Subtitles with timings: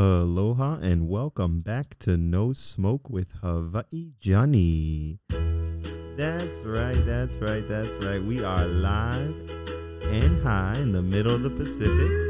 [0.00, 5.18] Aloha and welcome back to No Smoke with Hawaii Johnny.
[6.16, 8.22] That's right, that's right, that's right.
[8.22, 9.34] We are live
[10.02, 12.28] and high in the middle of the Pacific.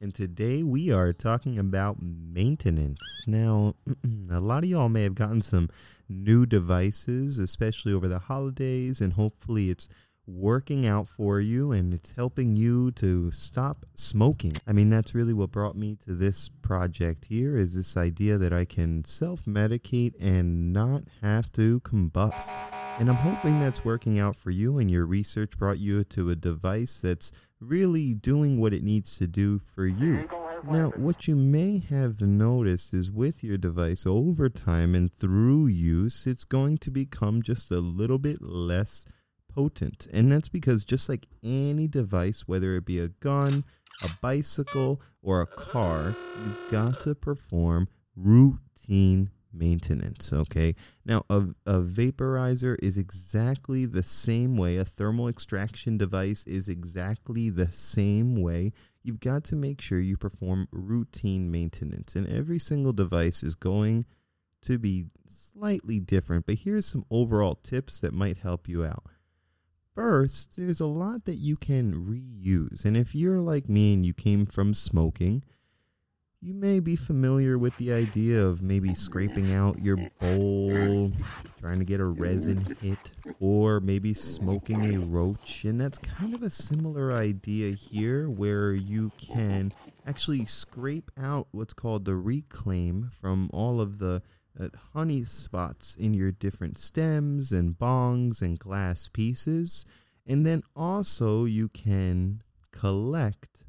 [0.00, 3.02] And today we are talking about maintenance.
[3.26, 3.74] Now,
[4.30, 5.68] a lot of y'all may have gotten some
[6.08, 9.88] new devices, especially over the holidays, and hopefully it's
[10.28, 14.52] working out for you and it's helping you to stop smoking.
[14.66, 18.52] I mean, that's really what brought me to this project here is this idea that
[18.52, 22.62] I can self-medicate and not have to combust.
[22.98, 26.36] And I'm hoping that's working out for you and your research brought you to a
[26.36, 30.28] device that's really doing what it needs to do for you.
[30.68, 36.26] Now, what you may have noticed is with your device over time and through use,
[36.26, 39.04] it's going to become just a little bit less
[39.48, 40.06] potent.
[40.12, 43.64] And that's because just like any device, whether it be a gun,
[44.02, 50.32] a bicycle, or a car, you've got to perform routine maintenance.
[50.32, 50.74] Okay.
[51.04, 54.76] Now, a, a vaporizer is exactly the same way.
[54.76, 58.72] A thermal extraction device is exactly the same way.
[59.02, 62.14] You've got to make sure you perform routine maintenance.
[62.14, 64.04] And every single device is going
[64.62, 66.46] to be slightly different.
[66.46, 69.04] But here's some overall tips that might help you out.
[69.98, 72.84] First, there's a lot that you can reuse.
[72.84, 75.42] And if you're like me and you came from smoking,
[76.40, 81.10] you may be familiar with the idea of maybe scraping out your bowl,
[81.58, 83.10] trying to get a resin hit,
[83.40, 85.64] or maybe smoking a roach.
[85.64, 89.72] And that's kind of a similar idea here where you can
[90.06, 94.22] actually scrape out what's called the reclaim from all of the
[94.60, 99.84] uh, honey spots in your different stems and bongs and glass pieces.
[100.26, 102.42] And then also you can
[102.72, 103.64] collect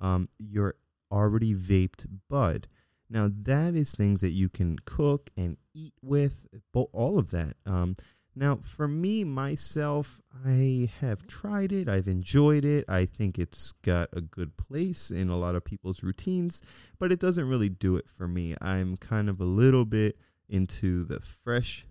[0.00, 0.74] um, your
[1.10, 2.68] already vaped bud.
[3.08, 6.46] Now that is things that you can cook and eat with,
[6.92, 7.54] all of that.
[7.66, 7.96] Um,
[8.34, 11.86] now, for me, myself, I have tried it.
[11.86, 12.86] I've enjoyed it.
[12.88, 16.62] I think it's got a good place in a lot of people's routines,
[16.98, 18.54] but it doesn't really do it for me.
[18.62, 20.16] I'm kind of a little bit
[20.52, 21.86] into the fresh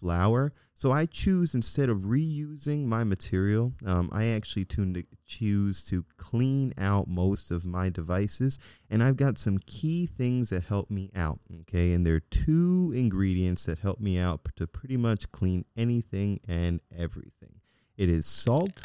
[0.00, 0.52] flower.
[0.74, 6.74] So I choose instead of reusing my material, um, I actually to choose to clean
[6.78, 8.58] out most of my devices.
[8.90, 11.40] And I've got some key things that help me out.
[11.62, 11.92] Okay.
[11.92, 16.80] And there are two ingredients that help me out to pretty much clean anything and
[16.96, 17.60] everything
[17.96, 18.82] it is salt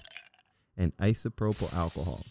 [0.78, 2.22] and isopropyl alcohol.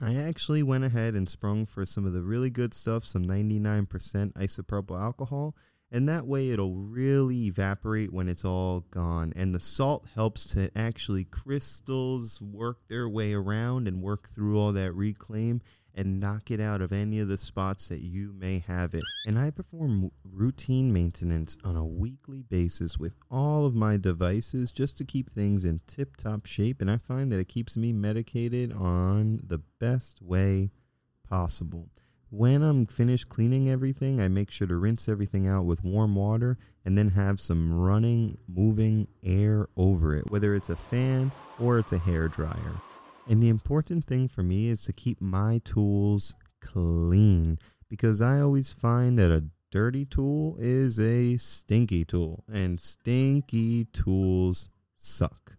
[0.00, 3.86] I actually went ahead and sprung for some of the really good stuff, some 99%
[4.34, 5.54] isopropyl alcohol
[5.90, 9.32] and that way it'll really evaporate when it's all gone.
[9.36, 14.72] And the salt helps to actually crystals work their way around and work through all
[14.72, 15.60] that reclaim
[15.94, 19.04] and knock it out of any of the spots that you may have it.
[19.26, 24.98] And i perform routine maintenance on a weekly basis with all of my devices just
[24.98, 26.80] to keep things in tip top shape.
[26.80, 30.70] And i find that it keeps me medicated on the best way
[31.28, 31.88] possible
[32.30, 36.58] when I'm finished cleaning everything, I make sure to rinse everything out with warm water
[36.84, 41.92] and then have some running, moving air over it, whether it's a fan or it's
[41.92, 42.80] a hair dryer.
[43.28, 48.70] And the important thing for me is to keep my tools clean because I always
[48.70, 55.55] find that a dirty tool is a stinky tool and stinky tools suck.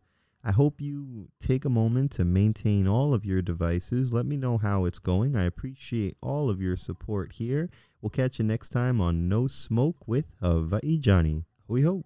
[0.47, 4.13] I hope you take a moment to maintain all of your devices.
[4.13, 5.35] Let me know how it's going.
[5.35, 7.69] I appreciate all of your support here.
[8.01, 11.43] We'll catch you next time on No Smoke with Hawaii Johnny.
[11.67, 12.05] Hoi ho.